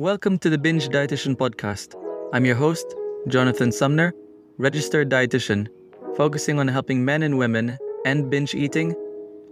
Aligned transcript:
Welcome 0.00 0.38
to 0.38 0.48
the 0.48 0.58
Binge 0.58 0.90
Dietitian 0.90 1.34
Podcast. 1.34 1.96
I'm 2.32 2.44
your 2.44 2.54
host, 2.54 2.94
Jonathan 3.26 3.72
Sumner, 3.72 4.14
registered 4.56 5.10
dietitian, 5.10 5.66
focusing 6.16 6.60
on 6.60 6.68
helping 6.68 7.04
men 7.04 7.24
and 7.24 7.36
women 7.36 7.76
end 8.06 8.30
binge 8.30 8.54
eating, 8.54 8.94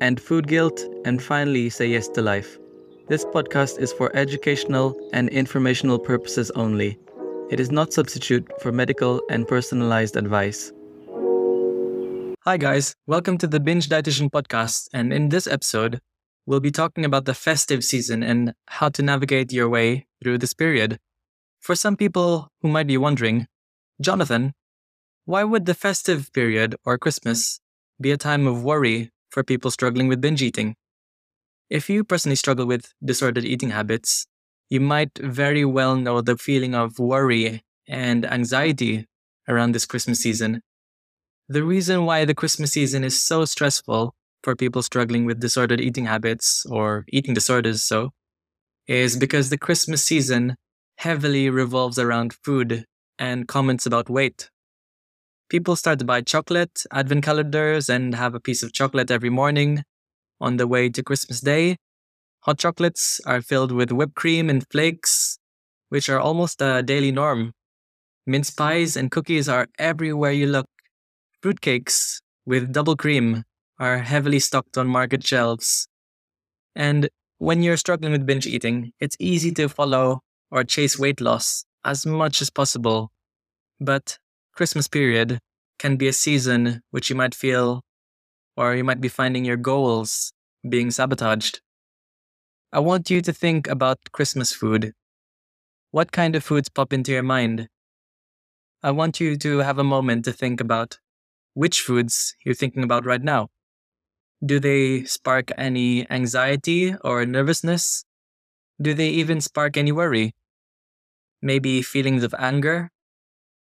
end 0.01 0.21
food 0.21 0.47
guilt, 0.47 0.85
and 1.05 1.21
finally 1.21 1.69
say 1.69 1.89
yes 1.89 2.07
to 2.11 2.23
life. 2.23 2.61
This 3.09 3.25
podcast 3.25 3.81
is 3.81 3.93
for 3.93 4.15
educational 4.15 4.97
and 5.13 5.29
informational 5.31 5.99
purposes 5.99 6.53
only. 6.53 6.97
It 7.51 7.59
is 7.59 7.73
not 7.73 7.93
substitute 7.93 8.49
for 8.63 8.71
medical 8.71 9.21
and 9.29 9.49
personalized 9.49 10.17
advice. 10.17 10.73
Hi 12.45 12.57
guys, 12.57 12.95
welcome 13.09 13.37
to 13.39 13.49
the 13.49 13.59
Binge 13.59 13.89
Dietitian 13.89 14.31
Podcast, 14.31 14.91
and 14.95 15.13
in 15.13 15.29
this 15.29 15.49
episode, 15.49 16.01
we'll 16.47 16.61
be 16.61 16.71
talking 16.71 17.05
about 17.05 17.25
the 17.25 17.35
festive 17.35 17.85
season 17.85 18.23
and 18.23 18.55
how 18.69 18.89
to 18.89 19.03
navigate 19.03 19.53
your 19.53 19.69
way 19.69 20.07
through 20.23 20.39
this 20.39 20.55
period. 20.55 20.99
For 21.61 21.75
some 21.75 21.97
people 21.97 22.49
who 22.63 22.69
might 22.69 22.87
be 22.87 22.97
wondering, 22.97 23.49
Jonathan, 24.01 24.55
why 25.25 25.43
would 25.43 25.67
the 25.67 25.75
festive 25.75 26.33
period 26.33 26.77
or 26.85 26.99
Christmas 26.99 27.61
be 28.01 28.13
a 28.13 28.17
time 28.17 28.47
of 28.47 28.63
worry 28.63 29.11
for 29.29 29.43
people 29.43 29.73
struggling 29.73 30.07
with 30.07 30.21
binge 30.21 30.41
eating? 30.41 30.77
If 31.69 31.91
you 31.91 32.05
personally 32.05 32.37
struggle 32.37 32.67
with 32.67 32.95
disordered 33.05 33.45
eating 33.45 33.71
habits, 33.71 34.27
you 34.71 34.81
might 34.81 35.19
very 35.19 35.65
well 35.65 35.97
know 35.97 36.21
the 36.21 36.37
feeling 36.37 36.75
of 36.77 37.01
worry 37.01 37.65
and 37.89 38.25
anxiety 38.25 39.07
around 39.49 39.73
this 39.73 39.87
Christmas 39.87 40.21
season. 40.21 40.63
The 41.49 41.65
reason 41.65 42.05
why 42.05 42.25
the 42.25 42.35
Christmas 42.35 42.73
season 42.73 43.03
is 43.03 43.21
so 43.21 43.45
stressful 43.45 44.15
for 44.43 44.55
people 44.57 44.83
struggling 44.83 45.25
with 45.25 45.41
disordered 45.41 45.81
eating 45.81 46.07
habits 46.07 46.65
or 46.71 47.05
eating 47.09 47.35
disorders 47.35 47.83
so 47.83 48.11
is 48.87 49.17
because 49.17 49.51
the 49.51 49.59
Christmas 49.59 50.05
season 50.05 50.57
heavily 50.99 51.51
revolves 51.51 51.99
around 51.99 52.35
food 52.45 52.85
and 53.19 53.49
comments 53.49 53.87
about 53.87 54.09
weight. 54.09 54.51
People 55.49 55.77
start 55.77 55.99
to 55.99 56.05
buy 56.05 56.21
chocolate, 56.21 56.85
advent 56.93 57.25
calendars, 57.25 57.89
and 57.89 58.15
have 58.15 58.35
a 58.35 58.41
piece 58.41 58.63
of 58.63 58.73
chocolate 58.73 59.11
every 59.11 59.31
morning 59.31 59.83
on 60.41 60.57
the 60.57 60.67
way 60.67 60.89
to 60.89 61.03
Christmas 61.03 61.41
Day. 61.41 61.77
Hot 62.41 62.59
chocolates 62.59 63.21
are 63.27 63.43
filled 63.43 63.73
with 63.73 63.93
whipped 63.93 64.15
cream 64.15 64.51
and 64.51 64.65
flakes, 64.71 65.39
which 65.89 66.09
are 66.09 66.21
almost 66.21 66.61
a 66.61 66.83
daily 66.83 67.13
norm. 67.13 67.53
Mince 68.27 68.51
pies 68.51 68.97
and 68.97 69.11
cookies 69.11 69.49
are 69.49 69.69
everywhere 69.79 70.33
you 70.33 70.47
look. 70.47 70.67
Fruitcakes 71.43 72.21
with 72.45 72.73
double 72.73 72.97
cream 72.97 73.45
are 73.79 73.99
heavily 73.99 74.39
stocked 74.39 74.79
on 74.79 74.87
market 74.87 75.27
shelves. 75.27 75.89
And 76.75 77.09
when 77.39 77.63
you're 77.63 77.77
struggling 77.77 78.13
with 78.13 78.27
binge 78.27 78.47
eating, 78.47 78.93
it's 79.01 79.17
easy 79.19 79.53
to 79.53 79.69
follow 79.69 80.21
or 80.51 80.65
chase 80.65 80.99
weight 80.99 81.21
loss 81.21 81.65
as 81.85 82.07
much 82.07 82.41
as 82.41 82.51
possible. 82.51 83.11
But 83.81 84.19
Christmas 84.55 84.89
period 84.89 85.39
can 85.79 85.97
be 85.97 86.09
a 86.09 86.13
season 86.13 86.83
which 86.91 87.11
you 87.11 87.17
might 87.17 87.35
feel 87.35 87.83
or 88.57 88.75
you 88.75 88.85
might 88.85 89.01
be 89.01 89.09
finding 89.09 89.45
your 89.45 89.59
goals 89.59 90.33
being 90.67 90.91
sabotaged. 90.91 91.61
I 92.73 92.81
want 92.81 93.11
you 93.11 93.21
to 93.21 93.33
think 93.33 93.69
about 93.69 93.99
Christmas 94.13 94.53
food. 94.53 94.93
What 95.91 96.13
kind 96.13 96.35
of 96.35 96.45
foods 96.45 96.69
pop 96.69 96.93
into 96.93 97.13
your 97.13 97.23
mind? 97.23 97.69
I 98.83 98.91
want 98.91 99.21
you 99.21 99.37
to 99.37 99.59
have 99.59 99.79
a 99.79 99.85
moment 99.85 100.25
to 100.25 100.33
think 100.33 100.61
about 100.61 100.99
which 101.55 101.81
foods 101.81 102.35
you're 102.45 102.55
thinking 102.55 102.83
about 102.83 103.05
right 103.07 103.23
now. 103.23 103.49
Do 104.45 104.61
they 104.61 105.05
spark 105.05 105.51
any 105.57 106.09
anxiety 106.11 106.95
or 107.03 107.25
nervousness? 107.25 108.05
Do 108.81 108.93
they 108.93 109.09
even 109.09 109.41
spark 109.41 109.79
any 109.79 109.93
worry? 109.93 110.35
Maybe 111.41 111.81
feelings 111.81 112.23
of 112.23 112.35
anger? 112.39 112.91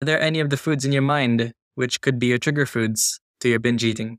Are 0.03 0.05
there 0.05 0.21
any 0.21 0.39
of 0.39 0.51
the 0.51 0.59
foods 0.59 0.85
in 0.85 0.93
your 0.93 1.03
mind 1.03 1.55
which 1.77 2.03
could 2.03 2.19
be 2.19 2.27
your 2.27 2.39
trigger 2.39 2.67
foods 2.67 3.21
to 3.41 3.49
your 3.49 3.59
binge 3.59 3.85
eating? 3.85 4.19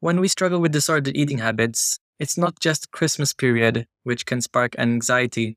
When 0.00 0.18
we 0.18 0.26
struggle 0.26 0.60
with 0.60 0.72
disordered 0.72 1.16
eating 1.16 1.38
habits, 1.38 2.00
it's 2.18 2.36
not 2.36 2.58
just 2.58 2.90
Christmas 2.90 3.32
period 3.32 3.86
which 4.02 4.26
can 4.26 4.40
spark 4.40 4.74
anxiety. 4.76 5.56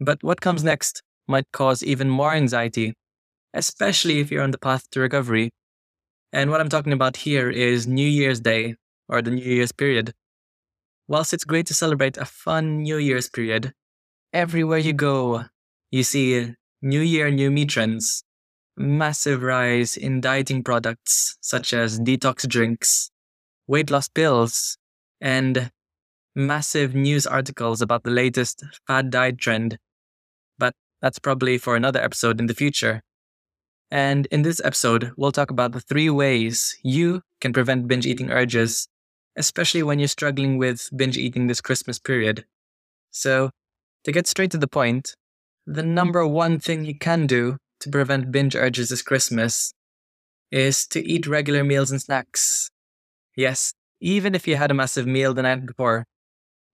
But 0.00 0.22
what 0.22 0.40
comes 0.40 0.64
next 0.64 1.02
might 1.28 1.52
cause 1.52 1.82
even 1.82 2.08
more 2.08 2.32
anxiety, 2.32 2.94
especially 3.52 4.20
if 4.20 4.30
you're 4.30 4.42
on 4.42 4.52
the 4.52 4.58
path 4.58 4.88
to 4.92 5.00
recovery 5.00 5.50
and 6.32 6.50
what 6.50 6.60
I'm 6.60 6.68
talking 6.68 6.92
about 6.92 7.16
here 7.16 7.50
is 7.50 7.86
New 7.86 8.06
Year's 8.06 8.40
Day 8.40 8.76
or 9.08 9.22
the 9.22 9.30
New 9.30 9.44
Year's 9.44 9.72
period. 9.72 10.14
Whilst 11.08 11.34
it's 11.34 11.44
great 11.44 11.66
to 11.66 11.74
celebrate 11.74 12.16
a 12.16 12.24
fun 12.24 12.82
New 12.82 12.98
Year's 12.98 13.28
period, 13.28 13.72
everywhere 14.32 14.78
you 14.78 14.92
go, 14.92 15.44
you 15.90 16.04
see 16.04 16.54
New 16.82 17.00
Year, 17.00 17.30
New 17.30 17.50
Me 17.50 17.64
trends, 17.64 18.22
massive 18.76 19.42
rise 19.42 19.96
in 19.96 20.20
dieting 20.20 20.62
products 20.62 21.36
such 21.40 21.74
as 21.74 21.98
detox 21.98 22.46
drinks, 22.46 23.10
weight 23.66 23.90
loss 23.90 24.08
pills, 24.08 24.78
and 25.20 25.70
massive 26.34 26.94
news 26.94 27.26
articles 27.26 27.82
about 27.82 28.04
the 28.04 28.10
latest 28.10 28.64
fad 28.86 29.10
diet 29.10 29.38
trend. 29.38 29.78
But 30.58 30.74
that's 31.02 31.18
probably 31.18 31.58
for 31.58 31.74
another 31.74 32.00
episode 32.00 32.38
in 32.38 32.46
the 32.46 32.54
future. 32.54 33.02
And 33.90 34.26
in 34.26 34.42
this 34.42 34.60
episode, 34.64 35.12
we'll 35.16 35.32
talk 35.32 35.50
about 35.50 35.72
the 35.72 35.80
three 35.80 36.10
ways 36.10 36.78
you 36.82 37.22
can 37.40 37.52
prevent 37.52 37.88
binge 37.88 38.06
eating 38.06 38.30
urges, 38.30 38.88
especially 39.36 39.82
when 39.82 39.98
you're 39.98 40.08
struggling 40.08 40.58
with 40.58 40.88
binge 40.94 41.18
eating 41.18 41.46
this 41.46 41.60
Christmas 41.60 41.98
period. 41.98 42.44
So, 43.10 43.50
to 44.04 44.12
get 44.12 44.26
straight 44.26 44.50
to 44.52 44.58
the 44.58 44.68
point, 44.68 45.14
the 45.66 45.82
number 45.82 46.26
one 46.26 46.58
thing 46.60 46.84
you 46.84 46.98
can 46.98 47.26
do 47.26 47.58
to 47.80 47.90
prevent 47.90 48.32
binge 48.32 48.54
urges 48.56 48.90
this 48.90 49.02
Christmas 49.02 49.72
is 50.50 50.86
to 50.88 51.04
eat 51.06 51.26
regular 51.26 51.64
meals 51.64 51.90
and 51.90 52.00
snacks. 52.00 52.70
Yes, 53.36 53.74
even 54.00 54.34
if 54.34 54.46
you 54.48 54.56
had 54.56 54.70
a 54.70 54.74
massive 54.74 55.06
meal 55.06 55.34
the 55.34 55.42
night 55.42 55.66
before, 55.66 56.04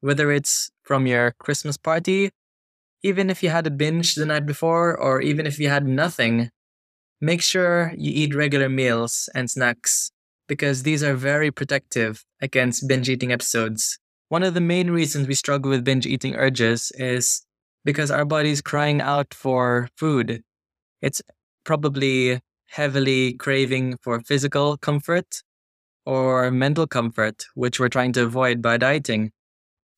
whether 0.00 0.31
it's 0.32 0.71
from 0.82 1.06
your 1.06 1.34
Christmas 1.38 1.76
party, 1.76 2.31
even 3.03 3.31
if 3.31 3.43
you 3.43 3.50
had 3.50 3.66
a 3.66 3.71
binge 3.71 4.15
the 4.15 4.26
night 4.26 4.47
before, 4.47 4.97
or 4.97 5.21
even 5.22 5.47
if 5.47 5.59
you 5.59 5.69
had 5.69 5.87
nothing, 5.87 6.50
Make 7.21 7.43
sure 7.43 7.93
you 7.97 8.12
eat 8.15 8.34
regular 8.34 8.69
meals 8.69 9.28
and 9.34 9.50
snacks 9.50 10.10
because 10.49 10.82
these 10.82 11.03
are 11.03 11.15
very 11.15 11.50
protective 11.50 12.25
against 12.43 12.87
binge 12.87 13.09
eating 13.09 13.32
episodes. 13.32 13.99
One 14.28 14.43
of 14.43 14.54
the 14.54 14.60
main 14.60 14.91
reasons 14.91 15.26
we 15.26 15.34
struggle 15.34 15.71
with 15.71 15.84
binge 15.84 16.06
eating 16.06 16.34
urges 16.37 16.93
is 16.97 17.44
because 17.84 18.10
our 18.10 18.25
body's 18.25 18.60
crying 18.60 19.00
out 19.00 19.32
for 19.32 19.88
food. 19.97 20.43
It's 21.00 21.22
probably 21.65 22.41
heavily 22.66 23.34
craving 23.34 23.97
for 24.03 24.21
physical 24.21 24.76
comfort 24.76 25.43
or 26.05 26.50
mental 26.50 26.87
comfort, 26.87 27.47
which 27.55 27.81
we're 27.81 27.88
trying 27.88 28.12
to 28.12 28.25
avoid 28.25 28.60
by 28.60 28.76
dieting. 28.76 29.32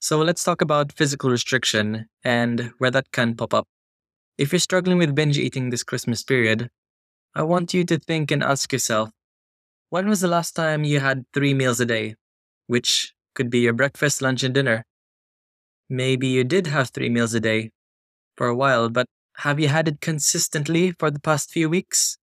So 0.00 0.18
let's 0.18 0.44
talk 0.44 0.60
about 0.60 0.92
physical 0.92 1.30
restriction 1.30 2.06
and 2.22 2.72
where 2.78 2.90
that 2.90 3.10
can 3.12 3.34
pop 3.34 3.54
up. 3.54 3.66
If 4.38 4.52
you're 4.52 4.60
struggling 4.60 4.98
with 4.98 5.14
binge 5.14 5.38
eating 5.38 5.70
this 5.70 5.82
Christmas 5.82 6.22
period, 6.22 6.70
I 7.34 7.42
want 7.42 7.74
you 7.74 7.84
to 7.84 7.98
think 7.98 8.30
and 8.30 8.42
ask 8.42 8.72
yourself 8.72 9.10
when 9.90 10.08
was 10.08 10.20
the 10.20 10.28
last 10.28 10.52
time 10.52 10.84
you 10.84 11.00
had 11.00 11.24
three 11.32 11.54
meals 11.54 11.80
a 11.80 11.86
day, 11.86 12.16
which 12.66 13.14
could 13.34 13.48
be 13.48 13.60
your 13.60 13.72
breakfast, 13.72 14.20
lunch, 14.20 14.42
and 14.42 14.54
dinner? 14.54 14.84
Maybe 15.88 16.28
you 16.28 16.44
did 16.44 16.66
have 16.66 16.90
three 16.90 17.08
meals 17.08 17.32
a 17.32 17.40
day 17.40 17.70
for 18.36 18.48
a 18.48 18.54
while, 18.54 18.90
but 18.90 19.06
have 19.38 19.58
you 19.58 19.68
had 19.68 19.88
it 19.88 20.00
consistently 20.00 20.92
for 20.92 21.10
the 21.10 21.20
past 21.20 21.50
few 21.50 21.70
weeks? 21.70 22.18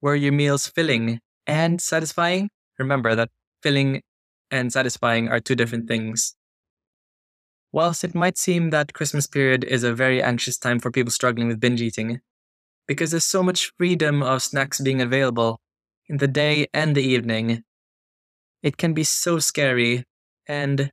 Were 0.00 0.14
your 0.14 0.32
meals 0.32 0.68
filling 0.68 1.20
and 1.46 1.80
satisfying? 1.80 2.50
Remember 2.78 3.14
that 3.14 3.30
filling 3.62 4.02
and 4.50 4.72
satisfying 4.72 5.28
are 5.28 5.40
two 5.40 5.56
different 5.56 5.88
things. 5.88 6.36
Whilst 7.72 8.04
it 8.04 8.14
might 8.14 8.38
seem 8.38 8.70
that 8.70 8.94
Christmas 8.94 9.26
period 9.26 9.64
is 9.64 9.82
a 9.82 9.94
very 9.94 10.22
anxious 10.22 10.58
time 10.58 10.78
for 10.78 10.90
people 10.90 11.10
struggling 11.10 11.48
with 11.48 11.60
binge 11.60 11.82
eating, 11.82 12.20
because 12.90 13.12
there's 13.12 13.24
so 13.24 13.40
much 13.40 13.70
freedom 13.78 14.20
of 14.20 14.42
snacks 14.42 14.80
being 14.80 15.00
available 15.00 15.60
in 16.08 16.16
the 16.16 16.26
day 16.26 16.66
and 16.74 16.96
the 16.96 17.00
evening. 17.00 17.62
It 18.64 18.78
can 18.78 18.94
be 18.94 19.04
so 19.04 19.38
scary, 19.38 20.02
and 20.48 20.90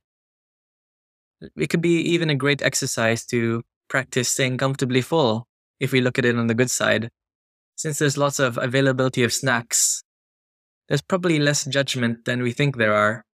it 1.56 1.70
could 1.70 1.80
be 1.80 1.96
even 2.02 2.30
a 2.30 2.36
great 2.36 2.62
exercise 2.62 3.26
to 3.26 3.64
practice 3.88 4.28
staying 4.28 4.58
comfortably 4.58 5.00
full 5.00 5.48
if 5.80 5.90
we 5.90 6.00
look 6.00 6.20
at 6.20 6.24
it 6.24 6.38
on 6.38 6.46
the 6.46 6.54
good 6.54 6.70
side. 6.70 7.10
Since 7.74 7.98
there's 7.98 8.16
lots 8.16 8.38
of 8.38 8.58
availability 8.58 9.24
of 9.24 9.32
snacks, 9.32 10.04
there's 10.86 11.02
probably 11.02 11.40
less 11.40 11.64
judgment 11.64 12.26
than 12.26 12.42
we 12.42 12.52
think 12.52 12.76
there 12.76 12.94
are. 12.94 13.24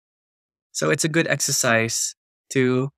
So 0.72 0.88
it's 0.88 1.04
a 1.04 1.14
good 1.16 1.28
exercise 1.28 2.14
to 2.54 2.88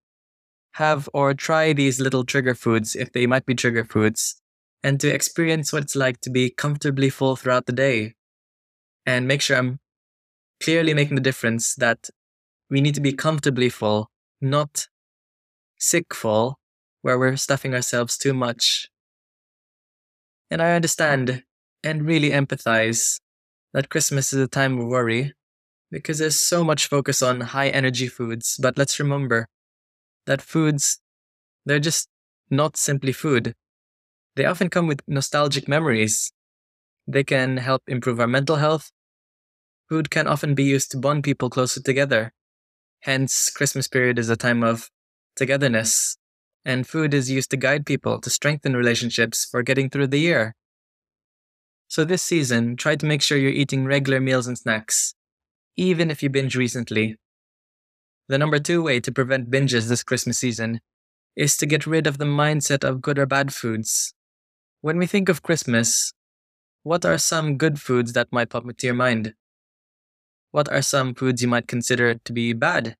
have 0.75 1.09
or 1.13 1.35
try 1.35 1.73
these 1.73 1.99
little 1.99 2.25
trigger 2.25 2.55
foods 2.55 2.95
if 2.95 3.11
they 3.11 3.27
might 3.27 3.47
be 3.47 3.57
trigger 3.57 3.85
foods 3.85 4.41
and 4.83 5.01
to 5.01 5.13
experience 5.13 5.73
what 5.73 5.83
it's 5.83 5.97
like 5.97 6.21
to 6.21 6.31
be 6.31 6.51
comfortably 6.51 7.11
full 7.11 7.37
throughout 7.37 7.67
the 7.67 7.73
day 7.73 8.15
and 9.05 9.27
make 9.27 9.41
sure 9.41 9.57
I'm 9.57 9.81
clearly 10.63 10.95
making 10.95 11.15
the 11.15 11.21
difference 11.21 11.75
that 11.77 12.11
we 12.71 12.81
need 12.81 12.95
to 12.95 13.01
be 13.01 13.13
comfortably 13.13 13.69
full, 13.69 14.11
not 14.41 14.89
sick 15.79 16.15
full, 16.15 16.59
where 17.03 17.19
we're 17.19 17.37
stuffing 17.37 17.75
ourselves 17.75 18.19
too 18.19 18.35
much. 18.35 18.89
And 20.51 20.61
I 20.61 20.75
understand 20.75 21.45
and 21.85 22.07
really 22.07 22.31
empathize 22.31 23.21
that 23.73 23.89
Christmas 23.89 24.33
is 24.33 24.41
a 24.41 24.49
time 24.49 24.79
of 24.79 24.87
worry 24.87 25.35
because 25.91 26.19
there's 26.19 26.41
so 26.41 26.65
much 26.65 26.89
focus 26.89 27.23
on 27.23 27.41
high 27.41 27.69
energy 27.69 28.09
foods. 28.09 28.59
But 28.61 28.77
let's 28.77 28.99
remember 28.99 29.47
that 30.27 30.43
foods, 30.43 31.01
they're 31.65 31.79
just 31.79 32.09
not 32.51 32.77
simply 32.77 33.13
food. 33.13 33.55
They 34.37 34.45
often 34.45 34.69
come 34.69 34.87
with 34.87 35.01
nostalgic 35.09 35.67
memories. 35.67 36.31
They 37.09 37.25
can 37.25 37.57
help 37.57 37.83
improve 37.89 38.21
our 38.21 38.27
mental 38.27 38.57
health. 38.57 38.93
Food 39.89 40.11
can 40.11 40.27
often 40.27 40.55
be 40.55 40.65
used 40.65 40.91
to 40.91 40.99
bond 40.99 41.25
people 41.25 41.49
closer 41.49 41.83
together. 41.83 42.33
Hence, 43.01 43.51
Christmas 43.51 43.89
period 43.89 44.19
is 44.19 44.29
a 44.29 44.37
time 44.37 44.63
of 44.63 44.91
togetherness. 45.37 46.19
And 46.65 46.87
food 46.87 47.15
is 47.15 47.31
used 47.31 47.51
to 47.51 47.57
guide 47.57 47.87
people 47.87 48.21
to 48.21 48.29
strengthen 48.29 48.77
relationships 48.77 49.45
for 49.45 49.63
getting 49.63 49.89
through 49.89 50.09
the 50.09 50.21
year. 50.21 50.55
So 51.89 52.05
this 52.05 52.23
season, 52.23 52.77
try 52.77 52.97
to 52.97 53.07
make 53.07 53.23
sure 53.23 53.39
you're 53.39 53.51
eating 53.51 53.85
regular 53.85 54.21
meals 54.21 54.49
and 54.49 54.59
snacks, 54.59 55.15
even 55.77 56.11
if 56.11 56.23
you 56.23 56.29
binge 56.29 56.57
recently. 56.57 57.17
The 58.29 58.39
number 58.39 58.59
two 58.59 58.83
way 58.83 58.99
to 59.01 59.13
prevent 59.13 59.51
binges 59.51 59.89
this 59.89 60.03
Christmas 60.03 60.39
season 60.39 60.81
is 61.37 61.57
to 61.59 61.67
get 61.67 61.87
rid 61.87 62.09
of 62.09 62.19
the 62.19 62.25
mindset 62.25 62.83
of 62.83 63.01
good 63.01 63.21
or 63.21 63.27
bad 63.27 63.55
foods. 63.55 64.16
When 64.87 64.99
we 64.99 65.09
think 65.09 65.29
of 65.29 65.43
Christmas, 65.43 66.13
what 66.85 67.05
are 67.05 67.19
some 67.19 67.57
good 67.57 67.81
foods 67.81 68.13
that 68.13 68.29
might 68.31 68.51
pop 68.51 68.63
into 68.63 68.87
your 68.87 68.95
mind? 68.95 69.35
What 70.53 70.69
are 70.71 70.81
some 70.81 71.13
foods 71.13 71.43
you 71.43 71.49
might 71.49 71.67
consider 71.67 72.15
to 72.15 72.33
be 72.33 72.53
bad? 72.53 72.95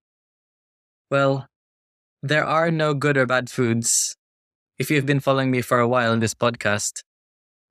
Well, 1.13 1.47
there 2.25 2.45
are 2.45 2.73
no 2.73 2.93
good 2.93 3.17
or 3.17 3.25
bad 3.25 3.49
foods. 3.49 4.17
If 4.81 4.91
you've 4.91 5.07
been 5.07 5.21
following 5.21 5.53
me 5.53 5.63
for 5.63 5.79
a 5.79 5.87
while 5.87 6.13
in 6.13 6.19
this 6.19 6.35
podcast, 6.35 7.05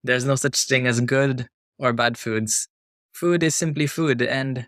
there's 0.01 0.23
no 0.23 0.35
such 0.35 0.63
thing 0.63 0.87
as 0.87 1.01
good 1.01 1.49
or 1.77 1.91
bad 1.91 2.17
foods. 2.17 2.69
Food 3.13 3.43
is 3.43 3.53
simply 3.53 3.85
food, 3.85 4.21
and 4.21 4.67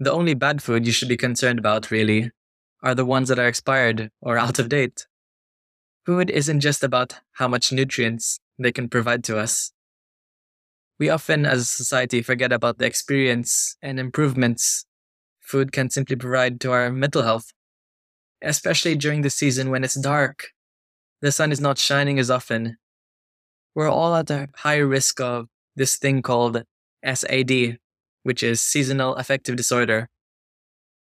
the 0.00 0.10
only 0.10 0.34
bad 0.34 0.60
food 0.60 0.86
you 0.86 0.90
should 0.90 1.08
be 1.08 1.16
concerned 1.16 1.60
about, 1.60 1.92
really, 1.92 2.32
are 2.82 2.96
the 2.96 3.06
ones 3.06 3.28
that 3.28 3.38
are 3.38 3.46
expired 3.46 4.10
or 4.20 4.36
out 4.36 4.58
of 4.58 4.68
date. 4.68 5.06
Food 6.04 6.30
isn't 6.30 6.58
just 6.58 6.82
about 6.82 7.20
how 7.34 7.46
much 7.46 7.70
nutrients 7.70 8.40
they 8.58 8.72
can 8.72 8.88
provide 8.88 9.24
to 9.24 9.38
us. 9.38 9.72
We 10.98 11.08
often, 11.08 11.46
as 11.46 11.60
a 11.60 11.64
society, 11.64 12.22
forget 12.22 12.52
about 12.52 12.78
the 12.78 12.86
experience 12.86 13.76
and 13.80 14.00
improvements 14.00 14.84
food 15.40 15.72
can 15.72 15.88
simply 15.88 16.14
provide 16.16 16.60
to 16.60 16.72
our 16.72 16.90
mental 16.90 17.22
health, 17.22 17.52
especially 18.42 18.94
during 18.94 19.22
the 19.22 19.30
season 19.30 19.70
when 19.70 19.82
it's 19.82 19.94
dark. 19.94 20.48
The 21.22 21.32
sun 21.32 21.50
is 21.50 21.60
not 21.60 21.78
shining 21.78 22.18
as 22.18 22.30
often. 22.30 22.76
We're 23.74 23.88
all 23.88 24.14
at 24.14 24.30
a 24.30 24.48
higher 24.56 24.86
risk 24.86 25.20
of 25.20 25.46
this 25.74 25.96
thing 25.96 26.20
called 26.20 26.64
SAD, 27.02 27.78
which 28.24 28.42
is 28.42 28.60
seasonal 28.60 29.14
affective 29.14 29.56
disorder, 29.56 30.08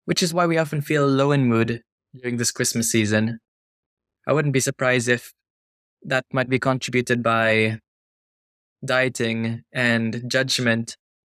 which 0.06 0.24
is 0.24 0.34
why 0.34 0.46
we 0.46 0.58
often 0.58 0.82
feel 0.82 1.06
low 1.06 1.32
in 1.32 1.46
mood 1.48 1.82
during 2.16 2.38
this 2.38 2.52
Christmas 2.52 2.90
season. 2.90 3.40
I 4.28 4.34
wouldn't 4.34 4.54
be 4.54 4.60
surprised 4.60 5.10
if 5.10 5.34
that 6.04 6.26
might 6.32 6.50
be 6.50 6.60
contributed 6.60 7.24
by 7.24 7.80
dieting 8.84 9.64
and 9.74 10.24
judgment 10.28 10.98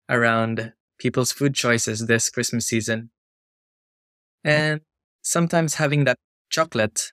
around 0.09 0.73
people's 0.99 1.31
food 1.31 1.55
choices 1.55 2.07
this 2.07 2.29
Christmas 2.29 2.65
season. 2.65 3.11
Mm. 4.45 4.51
And 4.51 4.81
sometimes 5.21 5.75
having 5.75 6.03
that 6.05 6.17
chocolate, 6.49 7.11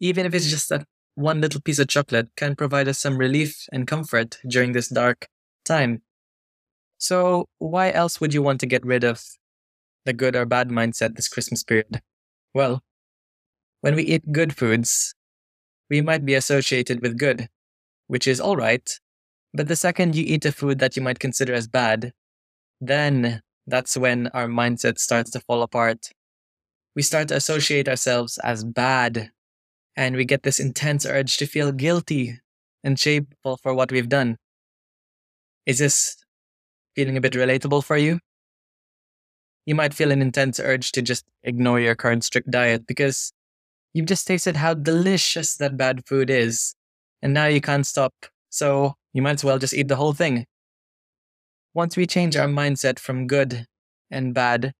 even 0.00 0.26
if 0.26 0.34
it's 0.34 0.50
just 0.50 0.68
that 0.68 0.84
one 1.14 1.40
little 1.40 1.60
piece 1.60 1.78
of 1.78 1.88
chocolate, 1.88 2.28
can 2.36 2.54
provide 2.54 2.88
us 2.88 2.98
some 2.98 3.18
relief 3.18 3.66
and 3.72 3.86
comfort 3.86 4.38
during 4.48 4.72
this 4.72 4.88
dark 4.88 5.26
time. 5.64 6.02
So, 6.98 7.46
why 7.58 7.90
else 7.90 8.20
would 8.20 8.32
you 8.32 8.42
want 8.42 8.60
to 8.60 8.66
get 8.66 8.84
rid 8.84 9.04
of 9.04 9.22
the 10.04 10.12
good 10.12 10.36
or 10.36 10.46
bad 10.46 10.68
mindset 10.68 11.16
this 11.16 11.28
Christmas 11.28 11.62
period? 11.62 12.00
Well, 12.54 12.82
when 13.80 13.94
we 13.94 14.02
eat 14.02 14.32
good 14.32 14.56
foods, 14.56 15.14
we 15.90 16.00
might 16.00 16.24
be 16.24 16.34
associated 16.34 17.02
with 17.02 17.18
good, 17.18 17.48
which 18.06 18.26
is 18.26 18.40
all 18.40 18.56
right. 18.56 18.88
But 19.54 19.68
the 19.68 19.76
second 19.76 20.14
you 20.14 20.24
eat 20.26 20.44
a 20.44 20.52
food 20.52 20.78
that 20.80 20.96
you 20.96 21.02
might 21.02 21.18
consider 21.18 21.54
as 21.54 21.68
bad, 21.68 22.12
then 22.80 23.42
that's 23.66 23.96
when 23.96 24.28
our 24.28 24.46
mindset 24.46 24.98
starts 24.98 25.30
to 25.32 25.40
fall 25.40 25.62
apart. 25.62 26.10
We 26.94 27.02
start 27.02 27.28
to 27.28 27.36
associate 27.36 27.88
ourselves 27.88 28.38
as 28.38 28.64
bad, 28.64 29.30
and 29.96 30.16
we 30.16 30.24
get 30.24 30.42
this 30.42 30.60
intense 30.60 31.06
urge 31.06 31.36
to 31.38 31.46
feel 31.46 31.72
guilty 31.72 32.40
and 32.84 32.98
shameful 32.98 33.58
for 33.62 33.74
what 33.74 33.90
we've 33.90 34.08
done. 34.08 34.36
Is 35.66 35.78
this 35.78 36.16
feeling 36.94 37.16
a 37.16 37.20
bit 37.20 37.32
relatable 37.32 37.84
for 37.84 37.96
you? 37.96 38.20
You 39.66 39.74
might 39.74 39.94
feel 39.94 40.12
an 40.12 40.22
intense 40.22 40.60
urge 40.60 40.92
to 40.92 41.02
just 41.02 41.24
ignore 41.42 41.80
your 41.80 41.96
current 41.96 42.22
strict 42.22 42.50
diet 42.50 42.86
because 42.86 43.32
you've 43.96 44.04
just 44.04 44.26
tasted 44.26 44.56
how 44.56 44.74
delicious 44.74 45.56
that 45.56 45.74
bad 45.74 46.06
food 46.06 46.28
is, 46.28 46.74
and 47.22 47.32
now 47.32 47.46
you 47.46 47.62
can't 47.62 47.86
stop, 47.86 48.12
so 48.50 48.92
you 49.14 49.22
might 49.22 49.36
as 49.36 49.44
well 49.44 49.58
just 49.58 49.72
eat 49.72 49.88
the 49.88 49.96
whole 49.96 50.12
thing. 50.12 50.44
Once 51.72 51.96
we 51.96 52.06
change 52.06 52.36
our 52.36 52.46
mindset 52.46 52.98
from 52.98 53.26
good 53.26 53.64
and 54.10 54.34
bad 54.34 54.74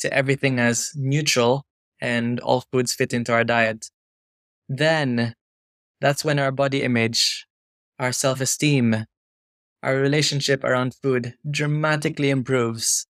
to 0.00 0.12
everything 0.12 0.58
as 0.58 0.90
neutral 0.96 1.62
and 2.00 2.40
all 2.40 2.64
foods 2.72 2.92
fit 2.92 3.12
into 3.12 3.32
our 3.32 3.44
diet, 3.44 3.90
then 4.68 5.34
that's 6.00 6.24
when 6.24 6.40
our 6.40 6.50
body 6.50 6.82
image, 6.82 7.46
our 8.00 8.10
self 8.10 8.40
esteem, 8.40 9.04
our 9.84 9.94
relationship 9.94 10.64
around 10.64 10.96
food 11.00 11.34
dramatically 11.48 12.30
improves. 12.30 13.06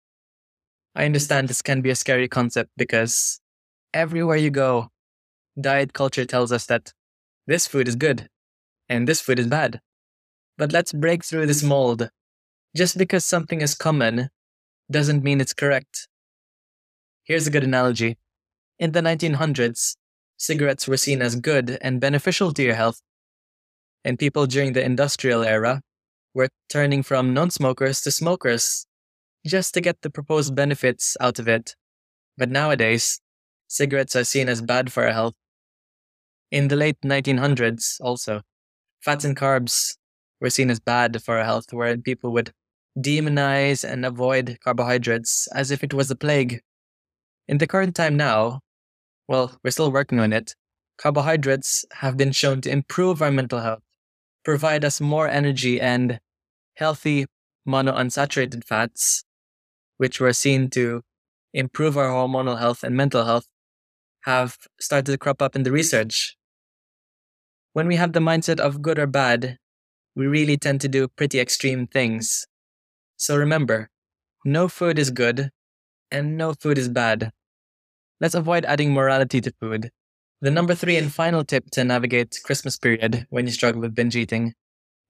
I 0.94 1.06
understand 1.06 1.48
this 1.48 1.62
can 1.62 1.80
be 1.80 1.88
a 1.88 1.96
scary 1.96 2.28
concept 2.28 2.68
because 2.76 3.40
everywhere 3.94 4.36
you 4.36 4.50
go, 4.50 4.90
diet 5.60 5.92
culture 5.92 6.24
tells 6.24 6.52
us 6.52 6.66
that 6.66 6.92
this 7.46 7.66
food 7.66 7.88
is 7.88 7.96
good 7.96 8.28
and 8.88 9.06
this 9.06 9.20
food 9.20 9.38
is 9.38 9.46
bad. 9.46 9.80
But 10.56 10.72
let's 10.72 10.92
break 10.92 11.24
through 11.24 11.46
this 11.46 11.62
mold. 11.62 12.10
Just 12.76 12.98
because 12.98 13.24
something 13.24 13.60
is 13.60 13.74
common 13.74 14.30
doesn't 14.90 15.22
mean 15.22 15.40
it's 15.40 15.54
correct. 15.54 16.08
Here's 17.24 17.46
a 17.46 17.50
good 17.50 17.64
analogy. 17.64 18.16
In 18.78 18.92
the 18.92 19.00
1900s, 19.00 19.96
cigarettes 20.36 20.86
were 20.86 20.96
seen 20.96 21.20
as 21.20 21.36
good 21.36 21.78
and 21.80 22.00
beneficial 22.00 22.52
to 22.52 22.62
your 22.62 22.74
health. 22.74 23.00
And 24.04 24.18
people 24.18 24.46
during 24.46 24.72
the 24.72 24.84
industrial 24.84 25.42
era 25.42 25.82
were 26.34 26.48
turning 26.68 27.02
from 27.02 27.34
non 27.34 27.50
smokers 27.50 28.00
to 28.02 28.10
smokers 28.10 28.86
just 29.46 29.74
to 29.74 29.80
get 29.80 30.02
the 30.02 30.10
proposed 30.10 30.54
benefits 30.54 31.16
out 31.20 31.38
of 31.38 31.48
it. 31.48 31.74
But 32.36 32.50
nowadays, 32.50 33.20
cigarettes 33.66 34.14
are 34.16 34.24
seen 34.24 34.48
as 34.48 34.62
bad 34.62 34.92
for 34.92 35.04
our 35.04 35.12
health. 35.12 35.34
In 36.50 36.68
the 36.68 36.76
late 36.76 37.00
1900s, 37.02 38.00
also, 38.00 38.42
fats 39.00 39.24
and 39.24 39.36
carbs 39.36 39.96
were 40.40 40.50
seen 40.50 40.70
as 40.70 40.80
bad 40.80 41.22
for 41.22 41.38
our 41.38 41.44
health, 41.44 41.72
where 41.72 41.96
people 41.98 42.32
would 42.32 42.52
demonize 42.98 43.84
and 43.88 44.04
avoid 44.06 44.58
carbohydrates 44.64 45.48
as 45.54 45.70
if 45.70 45.84
it 45.84 45.94
was 45.94 46.10
a 46.10 46.16
plague. 46.16 46.62
In 47.48 47.58
the 47.58 47.66
current 47.66 47.96
time 47.96 48.16
now, 48.16 48.60
well, 49.28 49.58
we're 49.64 49.70
still 49.72 49.92
working 49.92 50.20
on 50.20 50.32
it, 50.32 50.54
carbohydrates 50.98 51.84
have 51.94 52.16
been 52.16 52.32
shown 52.32 52.60
to 52.62 52.70
improve 52.70 53.22
our 53.22 53.30
mental 53.32 53.60
health, 53.60 53.82
provide 54.44 54.84
us 54.84 55.00
more 55.00 55.28
energy 55.28 55.80
and 55.80 56.20
healthy 56.76 57.26
monounsaturated 57.68 58.64
fats, 58.64 59.24
which 59.98 60.20
were 60.20 60.32
seen 60.32 60.70
to 60.70 61.02
improve 61.54 61.98
our 61.98 62.08
hormonal 62.10 62.58
health 62.58 62.84
and 62.84 62.96
mental 62.96 63.24
health, 63.26 63.46
have 64.24 64.58
started 64.80 65.12
to 65.12 65.18
crop 65.18 65.42
up 65.42 65.56
in 65.56 65.64
the 65.64 65.72
research. 65.72 66.37
When 67.78 67.86
we 67.86 67.94
have 67.94 68.12
the 68.12 68.18
mindset 68.18 68.58
of 68.58 68.82
good 68.82 68.98
or 68.98 69.06
bad, 69.06 69.56
we 70.16 70.26
really 70.26 70.56
tend 70.56 70.80
to 70.80 70.88
do 70.88 71.06
pretty 71.06 71.38
extreme 71.38 71.86
things. 71.86 72.44
So 73.16 73.36
remember, 73.36 73.88
no 74.44 74.66
food 74.66 74.98
is 74.98 75.12
good 75.12 75.50
and 76.10 76.36
no 76.36 76.54
food 76.54 76.76
is 76.76 76.88
bad. 76.88 77.30
Let's 78.20 78.34
avoid 78.34 78.64
adding 78.64 78.92
morality 78.92 79.40
to 79.42 79.52
food. 79.60 79.92
The 80.40 80.50
number 80.50 80.74
three 80.74 80.96
and 80.96 81.14
final 81.14 81.44
tip 81.44 81.70
to 81.70 81.84
navigate 81.84 82.40
Christmas 82.42 82.76
period 82.76 83.28
when 83.30 83.46
you 83.46 83.52
struggle 83.52 83.80
with 83.80 83.94
binge 83.94 84.16
eating 84.16 84.54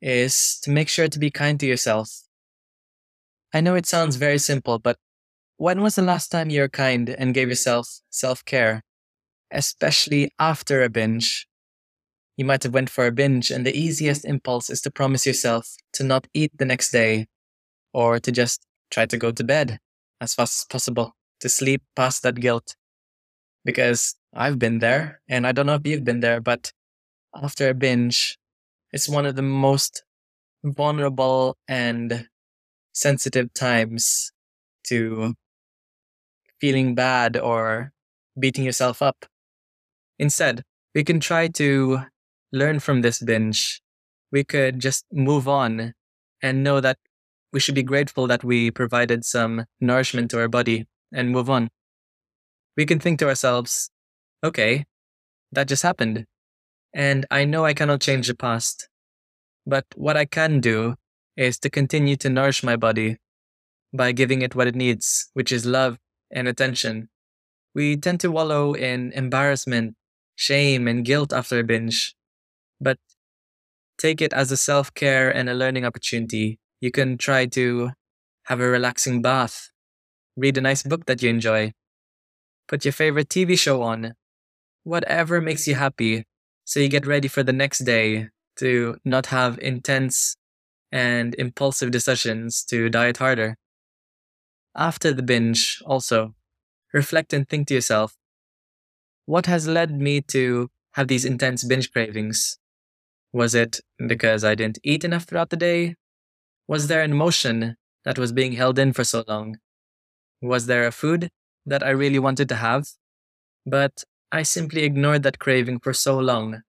is 0.03 0.61
to 0.65 0.71
make 0.71 0.91
sure 0.91 1.09
to 1.09 1.19
be 1.19 1.31
kind 1.31 1.59
to 1.61 1.67
yourself. 1.67 2.11
I 3.55 3.63
know 3.63 3.77
it 3.77 3.87
sounds 3.87 4.17
very 4.17 4.39
simple, 4.39 4.79
but 4.79 4.99
when 5.57 5.81
was 5.81 5.95
the 5.95 6.03
last 6.03 6.29
time 6.29 6.51
you 6.51 6.61
were 6.61 6.69
kind 6.69 7.09
and 7.09 7.33
gave 7.33 7.49
yourself 7.49 7.89
self 8.11 8.45
care, 8.45 8.83
especially 9.51 10.35
after 10.39 10.83
a 10.83 10.91
binge? 10.91 11.49
You 12.38 12.45
might 12.45 12.62
have 12.62 12.73
went 12.73 12.88
for 12.88 13.04
a 13.04 13.11
binge 13.11 13.50
and 13.50 13.66
the 13.66 13.76
easiest 13.76 14.25
impulse 14.25 14.71
is 14.71 14.80
to 14.83 14.92
promise 14.92 15.26
yourself 15.26 15.75
to 15.95 16.04
not 16.04 16.28
eat 16.33 16.52
the 16.57 16.64
next 16.64 16.92
day 16.92 17.26
or 17.92 18.21
to 18.21 18.30
just 18.30 18.64
try 18.92 19.07
to 19.07 19.18
go 19.18 19.33
to 19.33 19.42
bed 19.42 19.80
as 20.21 20.35
fast 20.35 20.61
as 20.61 20.64
possible, 20.64 21.16
to 21.40 21.49
sleep 21.49 21.83
past 21.97 22.23
that 22.23 22.37
guilt. 22.37 22.76
Because 23.64 24.14
I've 24.33 24.57
been 24.57 24.78
there 24.78 25.21
and 25.28 25.49
I 25.49 25.52
don't 25.52 25.66
know 25.66 25.75
if 25.75 25.85
you've 25.85 26.04
been 26.04 26.21
there, 26.21 26.40
but 26.40 26.73
after 27.35 27.68
a 27.68 27.75
binge, 27.75 28.38
it's 28.92 29.09
one 29.09 29.26
of 29.26 29.35
the 29.35 29.42
most 29.42 30.04
vulnerable 30.62 31.57
and 31.66 32.28
sensitive 32.92 33.52
times 33.52 34.30
to 34.85 35.35
feeling 36.61 36.95
bad 36.95 37.37
or 37.37 37.92
beating 38.38 38.64
yourself 38.64 39.02
up. 39.02 39.26
Instead, 40.21 40.62
we 40.95 41.02
can 41.02 41.18
try 41.18 41.49
to 41.49 42.04
learn 42.52 42.81
from 42.81 43.02
this 43.02 43.21
binge. 43.21 43.83
We 44.31 44.45
could 44.45 44.78
just 44.78 45.05
move 45.12 45.49
on 45.49 45.95
and 46.43 46.62
know 46.62 46.81
that 46.81 46.99
we 47.52 47.61
should 47.61 47.75
be 47.75 47.83
grateful 47.83 48.26
that 48.26 48.45
we 48.45 48.71
provided 48.71 49.25
some 49.25 49.64
nourishment 49.81 50.31
to 50.31 50.40
our 50.40 50.49
body 50.49 50.87
and 51.12 51.31
move 51.31 51.49
on. 51.49 51.71
We 52.76 52.87
can 52.87 53.00
think 53.00 53.19
to 53.21 53.28
ourselves, 53.28 53.90
okay, 54.45 54.85
that 55.52 55.69
just 55.69 55.83
happened. 55.83 56.26
And 56.95 57.26
I 57.31 57.45
know 57.45 57.64
I 57.64 57.75
cannot 57.75 58.00
change 58.00 58.28
the 58.28 58.35
past. 58.35 58.88
But 59.67 59.85
what 59.95 60.17
I 60.17 60.25
can 60.25 60.61
do 60.61 60.95
is 61.37 61.59
to 61.61 61.71
continue 61.71 62.17
to 62.17 62.28
nourish 62.28 62.62
my 62.62 62.76
body 62.76 63.19
by 63.93 64.12
giving 64.12 64.43
it 64.43 64.55
what 64.55 64.67
it 64.67 64.75
needs, 64.75 65.31
which 65.35 65.52
is 65.52 65.64
love 65.64 65.99
and 66.31 66.49
attention. 66.49 67.09
We 67.75 67.97
tend 67.97 68.21
to 68.21 68.31
wallow 68.31 68.75
in 68.75 69.12
embarrassment, 69.12 69.95
shame, 70.37 70.88
and 70.88 71.05
guilt 71.05 71.33
after 71.33 71.59
a 71.59 71.64
binge. 71.64 72.14
But 72.81 72.99
take 73.99 74.21
it 74.21 74.33
as 74.33 74.51
a 74.53 74.57
self 74.57 74.93
care 74.95 75.31
and 75.35 75.49
a 75.49 75.55
learning 75.55 75.85
opportunity. 75.85 76.59
You 76.81 76.91
can 76.91 77.19
try 77.19 77.47
to 77.47 77.91
have 78.45 78.61
a 78.61 78.69
relaxing 78.69 79.21
bath, 79.23 79.71
read 80.37 80.59
a 80.59 80.63
nice 80.63 80.83
book 80.83 81.07
that 81.07 81.23
you 81.23 81.31
enjoy, 81.31 81.73
put 82.69 82.85
your 82.85 82.93
favorite 82.93 83.31
TV 83.31 83.57
show 83.57 83.83
on, 83.83 84.15
whatever 84.85 85.41
makes 85.41 85.69
you 85.69 85.77
happy, 85.77 86.27
so 86.65 86.81
you 86.81 86.89
get 86.89 87.07
ready 87.07 87.29
for 87.29 87.43
the 87.43 87.53
next 87.53 87.81
day 87.81 88.29
to 88.59 88.99
not 89.05 89.27
have 89.27 89.59
intense 89.61 90.37
and 90.93 91.35
impulsive 91.37 91.91
decisions 91.91 92.65
to 92.65 92.89
diet 92.91 93.19
harder. 93.19 93.57
After 94.77 95.13
the 95.13 95.23
binge, 95.23 95.83
also, 95.85 96.35
reflect 96.93 97.33
and 97.35 97.49
think 97.49 97.69
to 97.69 97.75
yourself 97.75 98.17
what 99.27 99.47
has 99.47 99.69
led 99.69 99.93
me 99.93 100.21
to 100.21 100.69
have 100.93 101.07
these 101.09 101.25
intense 101.25 101.63
binge 101.65 101.93
cravings? 101.93 102.59
Was 103.33 103.55
it 103.55 103.81
because 104.07 104.45
I 104.45 104.55
didn't 104.55 104.79
eat 104.83 105.05
enough 105.05 105.25
throughout 105.25 105.51
the 105.51 105.57
day? 105.57 105.97
Was 106.67 106.87
there 106.89 107.03
an 107.03 107.13
emotion 107.13 107.77
that 108.05 108.19
was 108.19 108.33
being 108.33 108.53
held 108.53 108.79
in 108.79 108.93
for 108.93 109.05
so 109.05 109.25
long? 109.29 109.59
Was 110.41 110.67
there 110.67 110.87
a 110.87 110.93
food 110.93 111.31
that 111.67 111.83
I 111.83 111.91
really 111.91 112.19
wanted 112.19 112.49
to 112.51 112.57
have, 112.57 112.89
but 113.67 114.05
I 114.33 114.43
simply 114.43 114.85
ignored 114.85 115.23
that 115.25 115.39
craving 115.39 115.81
for 115.81 115.93
so 115.93 116.19
long? 116.19 116.63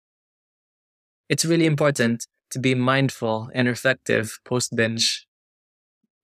It's 1.29 1.45
really 1.45 1.67
important 1.67 2.27
to 2.51 2.59
be 2.59 2.75
mindful 2.75 3.51
and 3.55 3.69
reflective 3.69 4.39
post 4.45 4.75
binge 4.75 5.27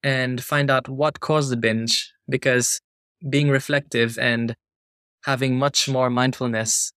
and 0.02 0.42
find 0.42 0.70
out 0.70 0.88
what 0.88 1.20
caused 1.20 1.50
the 1.50 1.56
binge 1.56 2.12
because 2.28 2.80
being 3.28 3.48
reflective 3.48 4.18
and 4.18 4.54
having 5.24 5.58
much 5.58 5.88
more 5.88 6.10
mindfulness 6.10 6.92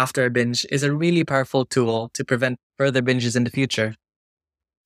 after 0.00 0.24
a 0.24 0.30
binge 0.30 0.66
is 0.70 0.82
a 0.82 0.94
really 0.94 1.24
powerful 1.24 1.66
tool 1.66 2.10
to 2.14 2.24
prevent 2.24 2.58
further 2.78 3.02
binges 3.02 3.36
in 3.36 3.44
the 3.44 3.50
future. 3.50 3.94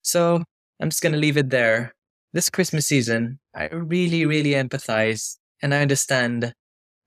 So 0.01 0.43
I'm 0.81 0.89
just 0.89 1.01
going 1.01 1.13
to 1.13 1.25
leave 1.25 1.37
it 1.37 1.49
there. 1.49 1.95
This 2.33 2.49
Christmas 2.49 2.85
season, 2.85 3.39
I 3.55 3.67
really, 3.67 4.25
really 4.25 4.51
empathize 4.51 5.37
and 5.61 5.73
I 5.73 5.81
understand 5.81 6.53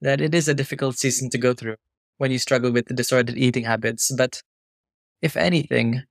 that 0.00 0.22
it 0.22 0.34
is 0.34 0.48
a 0.48 0.54
difficult 0.54 0.96
season 0.96 1.28
to 1.30 1.38
go 1.38 1.52
through 1.52 1.76
when 2.16 2.30
you 2.30 2.38
struggle 2.38 2.72
with 2.72 2.86
disordered 2.96 3.36
eating 3.36 3.64
habits. 3.64 4.10
But 4.10 4.42
if 5.20 5.36
anything, 5.36 6.04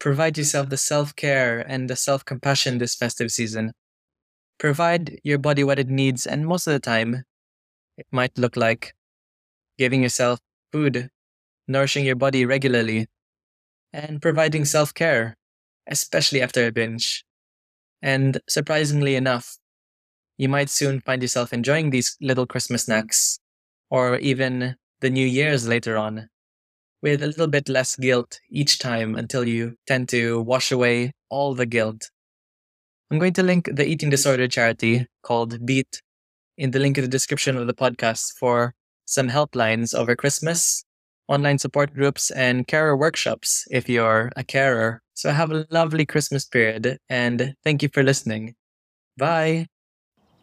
provide 0.00 0.36
yourself 0.36 0.68
the 0.68 0.76
self 0.76 1.14
care 1.14 1.60
and 1.60 1.88
the 1.88 1.96
self 1.96 2.24
compassion 2.24 2.78
this 2.78 2.96
festive 2.96 3.30
season. 3.30 3.72
Provide 4.58 5.20
your 5.22 5.38
body 5.38 5.62
what 5.62 5.78
it 5.78 5.88
needs, 5.88 6.26
and 6.26 6.46
most 6.46 6.66
of 6.66 6.72
the 6.72 6.80
time, 6.80 7.22
it 7.98 8.06
might 8.10 8.36
look 8.36 8.56
like 8.56 8.94
giving 9.78 10.02
yourself 10.02 10.40
food, 10.72 11.10
nourishing 11.68 12.04
your 12.04 12.16
body 12.16 12.44
regularly, 12.44 13.06
and 13.92 14.20
providing 14.20 14.64
self 14.64 14.92
care, 14.94 15.36
especially 15.88 16.42
after 16.42 16.66
a 16.66 16.72
binge. 16.72 17.24
And 18.02 18.40
surprisingly 18.48 19.16
enough, 19.16 19.56
you 20.36 20.48
might 20.48 20.68
soon 20.70 21.00
find 21.00 21.22
yourself 21.22 21.52
enjoying 21.52 21.90
these 21.90 22.16
little 22.20 22.46
Christmas 22.46 22.84
snacks, 22.84 23.38
or 23.90 24.18
even 24.18 24.76
the 25.00 25.10
New 25.10 25.26
Year's 25.26 25.66
later 25.66 25.96
on, 25.96 26.28
with 27.02 27.22
a 27.22 27.26
little 27.26 27.46
bit 27.46 27.68
less 27.68 27.96
guilt 27.96 28.40
each 28.50 28.78
time 28.78 29.14
until 29.16 29.46
you 29.46 29.76
tend 29.86 30.08
to 30.10 30.40
wash 30.42 30.70
away 30.70 31.12
all 31.30 31.54
the 31.54 31.66
guilt. 31.66 32.10
I'm 33.10 33.18
going 33.18 33.34
to 33.34 33.42
link 33.42 33.70
the 33.72 33.86
eating 33.86 34.10
disorder 34.10 34.48
charity 34.48 35.06
called 35.22 35.64
Beat 35.64 36.02
in 36.58 36.70
the 36.70 36.78
link 36.78 36.96
in 36.98 37.04
the 37.04 37.08
description 37.08 37.56
of 37.56 37.66
the 37.66 37.74
podcast 37.74 38.32
for 38.38 38.74
some 39.04 39.28
helplines 39.28 39.94
over 39.94 40.16
Christmas, 40.16 40.84
online 41.28 41.58
support 41.58 41.94
groups, 41.94 42.30
and 42.30 42.66
carer 42.66 42.96
workshops 42.96 43.66
if 43.70 43.88
you're 43.88 44.30
a 44.36 44.44
carer. 44.44 45.02
So 45.14 45.30
have 45.30 45.50
a 45.50 45.66
lovely 45.70 46.04
Christmas 46.06 46.44
period 46.44 46.98
and 47.08 47.54
thank 47.64 47.82
you 47.82 47.88
for 47.88 48.02
listening. 48.02 48.54
Bye. 49.16 49.66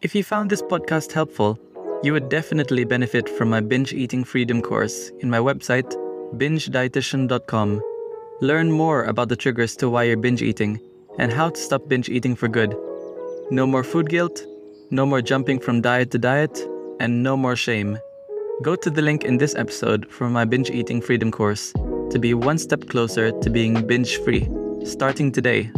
If 0.02 0.14
you 0.14 0.24
found 0.24 0.50
this 0.50 0.62
podcast 0.62 1.12
helpful, 1.12 1.58
you 2.02 2.12
would 2.12 2.28
definitely 2.28 2.84
benefit 2.84 3.28
from 3.28 3.50
my 3.50 3.60
binge 3.60 3.92
eating 3.92 4.24
freedom 4.24 4.60
course 4.60 5.10
in 5.20 5.30
my 5.30 5.38
website, 5.38 5.90
bingedietitian.com. 6.34 7.80
Learn 8.40 8.70
more 8.70 9.04
about 9.04 9.28
the 9.28 9.36
triggers 9.36 9.76
to 9.76 9.88
why 9.88 10.02
you're 10.02 10.16
binge 10.16 10.42
eating 10.42 10.80
and 11.18 11.32
how 11.32 11.50
to 11.50 11.60
stop 11.60 11.88
binge 11.88 12.08
eating 12.08 12.34
for 12.34 12.48
good. 12.48 12.76
No 13.50 13.66
more 13.66 13.84
food 13.84 14.08
guilt, 14.08 14.44
no 14.90 15.06
more 15.06 15.22
jumping 15.22 15.60
from 15.60 15.80
diet 15.80 16.10
to 16.10 16.18
diet, 16.18 16.66
and 17.00 17.22
no 17.22 17.36
more 17.36 17.56
shame. 17.56 17.98
Go 18.62 18.76
to 18.76 18.90
the 18.90 19.02
link 19.02 19.24
in 19.24 19.36
this 19.38 19.54
episode 19.56 20.06
for 20.08 20.30
my 20.30 20.44
binge 20.44 20.70
eating 20.70 21.00
freedom 21.00 21.30
course 21.32 21.72
to 22.10 22.18
be 22.20 22.34
one 22.34 22.56
step 22.56 22.88
closer 22.88 23.32
to 23.40 23.50
being 23.50 23.84
binge 23.86 24.18
free, 24.18 24.48
starting 24.84 25.32
today. 25.32 25.70